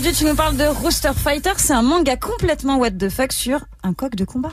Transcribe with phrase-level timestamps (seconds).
[0.00, 1.50] Aujourd'hui, tu nous parles de Rooster Fighter.
[1.58, 4.52] C'est un manga complètement what the fuck sur un coq de combat.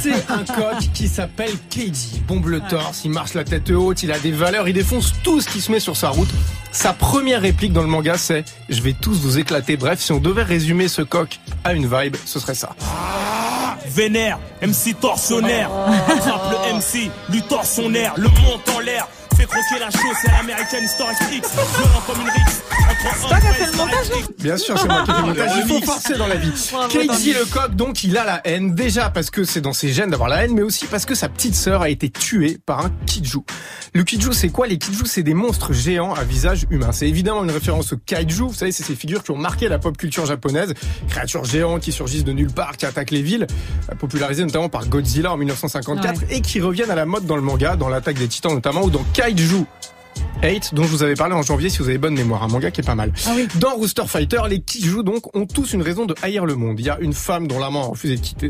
[0.00, 2.22] C'est un coq qui s'appelle Keiji.
[2.26, 5.42] Bombe le torse, il marche la tête haute, il a des valeurs, il défonce tout
[5.42, 6.30] ce qui se met sur sa route.
[6.72, 9.76] Sa première réplique dans le manga, c'est Je vais tous vous éclater.
[9.76, 12.74] Bref, si on devait résumer ce coq à une vibe, ce serait ça.
[13.88, 15.70] Vénère, MC torsionnaire,
[16.08, 17.42] attrape le MC, lui
[17.98, 19.06] air, le monte en l'air,
[19.38, 22.62] fait croquer la chose, c'est l'américaine Histoire X, violent comme une rixe.
[22.98, 25.20] C'est toi qui as fait le montage, non Bien sûr, c'est moi qui ai fait
[25.20, 25.50] le montage.
[25.56, 26.50] Il faut forcer dans la vie.
[26.90, 28.74] Keiji le coq, donc, il a la haine.
[28.74, 31.28] Déjà parce que c'est dans ses gènes d'avoir la haine, mais aussi parce que sa
[31.28, 33.38] petite sœur a été tuée par un kiju.
[33.94, 34.66] Le kiju, c'est quoi?
[34.66, 36.90] Les kiju, c'est des monstres géants à visage humain.
[36.92, 38.48] C'est évidemment une référence au kaiju.
[38.48, 40.74] Vous savez, c'est ces figures qui ont marqué la pop culture japonaise.
[41.08, 43.46] Créatures géantes qui surgissent de nulle part, qui attaquent les villes,
[43.98, 47.76] popularisées notamment par Godzilla en 1954 et qui reviennent à la mode dans le manga,
[47.76, 49.27] dans l'attaque des titans notamment, ou dans Kaiju.
[50.42, 52.70] 8 dont je vous avais parlé en janvier si vous avez bonne mémoire, un manga
[52.70, 53.12] qui est pas mal.
[53.26, 53.48] Ah oui.
[53.56, 56.78] Dans Rooster Fighter, les Kiju donc ont tous une raison de haïr le monde.
[56.80, 58.48] Il y a une femme dont l'amant a refusé de quitter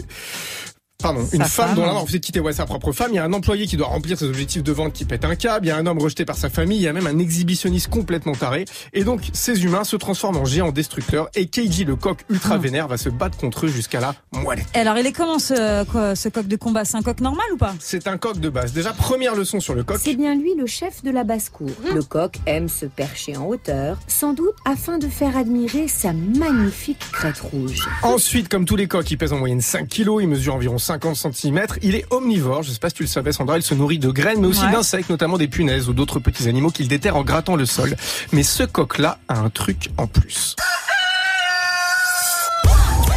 [1.01, 1.75] Pardon, une femme, femme.
[1.77, 3.67] dont l'amant a refusé de quitter ouais, sa propre femme, il y a un employé
[3.69, 5.87] qui doit remplir ses objectifs de vente qui pète un câble, il y a un
[5.87, 8.65] homme rejeté par sa famille, il y a même un exhibitionniste complètement taré.
[8.93, 12.59] Et donc, ces humains se transforment en géants destructeurs et Keiji, le coq ultra Oh.
[12.61, 14.65] vénère, va se battre contre eux jusqu'à la moelle.
[14.75, 16.85] Et Alors, il est comment ce, quoi, ce coq de combat?
[16.85, 17.77] C'est un coq normal ou pas?
[17.79, 18.73] C'est un coq de base.
[18.73, 20.01] Déjà, première leçon sur le coq.
[20.03, 21.71] C'est bien lui le chef de la basse-cour.
[21.95, 26.99] Le coq aime se percher en hauteur, sans doute afin de faire admirer sa magnifique
[27.13, 27.89] crête rouge.
[28.03, 31.17] Ensuite, comme tous les coqs, il pèse en moyenne 5 kilos, il mesure environ 50
[31.35, 33.99] cm, il est omnivore, je sais pas si tu le savais Sandra, il se nourrit
[33.99, 34.73] de graines, mais aussi Ouais.
[34.73, 37.95] d'insectes, notamment des punaises ou d'autres petits animaux qu'il déterre en grattant le sol.
[38.33, 40.57] Mais ce coq-là a un truc en plus.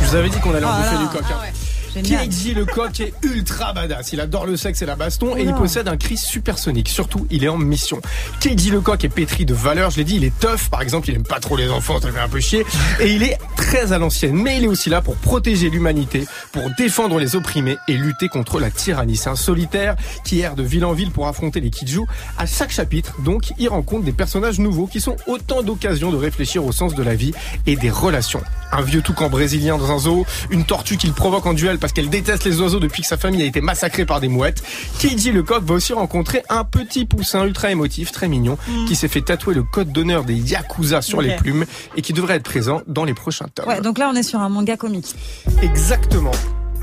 [0.02, 1.02] Je vous avais dit qu'on allait en Ah bouffer là.
[1.02, 1.22] du coq.
[1.24, 1.28] hein.
[1.30, 1.54] Génial.
[1.94, 4.14] Keiji le coq est ultra badass.
[4.14, 6.90] Il adore le sexe et la baston et il possède un cri supersonique.
[6.90, 8.02] Surtout, il est en mission.
[8.40, 9.92] Keiji le coq est pétri de valeurs.
[9.92, 10.70] Je l'ai dit, il est tough.
[10.70, 12.66] Par exemple, il aime pas trop les enfants, ça fait un peu chier.
[13.00, 14.36] Et il est très à l'ancienne.
[14.36, 18.60] Mais il est aussi là pour protéger l'humanité, pour défendre les opprimés et lutter contre
[18.60, 19.18] la tyrannie.
[19.18, 22.02] C'est un solitaire qui erre de ville en ville pour affronter les Kiju.
[22.38, 26.66] À chaque chapitre, donc, il rencontre des personnages nouveaux qui sont autant d'occasions de réfléchir
[26.66, 27.34] au sens de la vie
[27.66, 28.42] et des relations.
[28.72, 32.10] Un vieux toucan brésilien dans un zoo, une tortue qu'il provoque en duel parce qu'elle
[32.10, 34.64] déteste les oiseaux depuis que sa famille a été massacrée par des mouettes.
[35.00, 39.08] Keiji le coq va aussi rencontrer un petit poussin ultra émotif, très mignon, qui s'est
[39.08, 41.66] fait tatouer le code d'honneur des Yakuza sur les plumes
[41.96, 43.68] et qui devrait être présent dans les prochains tomes.
[43.68, 45.16] Ouais, donc là, on est sur un manga comique.
[45.62, 46.32] Exactement.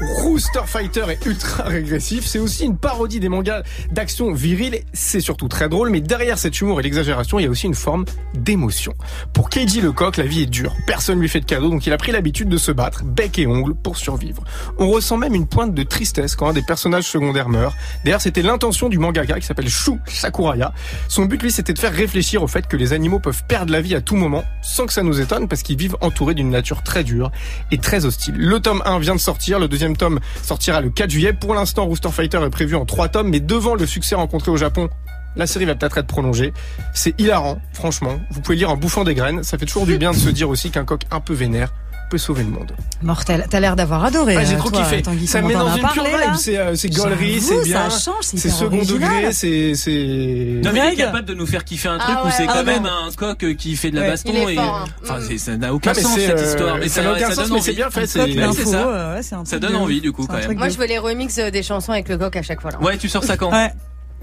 [0.00, 2.24] Rooster Fighter est ultra régressif.
[2.24, 4.80] C'est aussi une parodie des mangas d'action virile.
[4.92, 7.74] C'est surtout très drôle, mais derrière cet humour et l'exagération, il y a aussi une
[7.74, 8.04] forme
[8.34, 8.94] d'émotion.
[9.32, 10.76] Pour Keiji le coq, la vie est dure.
[10.86, 13.46] Personne lui fait de cadeaux, donc il a pris l'habitude de se battre, bec et
[13.46, 14.44] ongles, pour survivre.
[14.78, 17.74] On ressent même une pointe de tristesse quand un des personnages secondaires meurt.
[18.04, 20.72] D'ailleurs, c'était l'intention du mangaka qui s'appelle Shu Sakuraya.
[21.08, 23.80] Son but, lui, c'était de faire réfléchir au fait que les animaux peuvent perdre la
[23.80, 26.82] vie à tout moment, sans que ça nous étonne, parce qu'ils vivent entourés d'une nature
[26.82, 27.32] très dure
[27.72, 28.36] et très hostile.
[28.36, 31.32] Le tome 1 vient de sortir, le deuxième tome sortira le 4 juillet.
[31.32, 34.56] Pour l'instant, Rooster Fighter est prévu en 3 tomes, mais devant le succès rencontré au
[34.56, 34.88] Japon,
[35.36, 36.52] la série va peut-être être prolongée.
[36.94, 38.18] C'est hilarant, franchement.
[38.30, 39.42] Vous pouvez lire en bouffant des graines.
[39.42, 41.72] Ça fait toujours du bien de se dire aussi qu'un coq un peu vénère
[42.08, 42.72] peut sauver le monde.
[43.02, 43.46] Mortel.
[43.50, 44.36] T'as l'air d'avoir adoré.
[44.36, 45.02] Ah, j'ai euh, trop toi, kiffé.
[45.02, 46.34] Tanguy, Ça comment met dans une pure parlé, là vibe.
[46.36, 47.90] C'est euh, c'est gaulerie, c'est bien.
[47.90, 49.10] Ça change, c'est second original.
[49.10, 50.60] degré, c'est c'est.
[50.64, 52.46] Non mais il est capable de nous faire kiffer un Ah truc où ouais, c'est
[52.48, 52.72] ah quand non.
[52.72, 54.08] même un coq euh, qui fait de la Ouais.
[54.10, 54.84] baston Il est et fort, hein.
[55.02, 55.38] enfin Mm.
[55.38, 57.70] ça n'a aucun sens cette histoire mais ça n'a aucun ça sens, donne mais c'est
[57.70, 57.76] envie.
[57.76, 58.06] bien fait.
[58.06, 59.42] C'est ça.
[59.44, 60.56] Ça donne envie du coup quand même.
[60.56, 62.70] Moi, je veux les remixes euh, des chansons avec le coq à chaque fois.
[62.80, 63.50] Ouais, tu sors ça quand?
[63.52, 63.70] Ouais.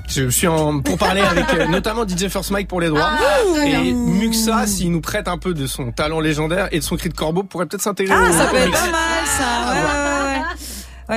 [0.07, 3.09] Je suis en pour parler avec euh, notamment DJ First Mike pour les droits.
[3.11, 3.65] Ah.
[3.65, 7.09] Et Muxa, s'il nous prête un peu de son talent légendaire et de son cri
[7.09, 8.15] de corbeau, pourrait peut-être s'intégrer.
[8.17, 9.43] Ah, au- ça peut être pas mal, ça.
[9.73, 10.45] Ouais, ouais, ouais.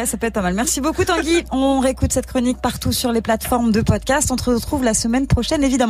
[0.01, 0.53] Ouais, ça peut être pas mal.
[0.53, 1.45] Merci beaucoup, Tanguy.
[1.51, 4.29] On réécoute cette chronique partout sur les plateformes de podcast.
[4.31, 5.87] On te retrouve la semaine prochaine, évidemment.